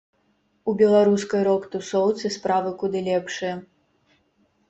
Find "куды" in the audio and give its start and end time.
2.79-2.97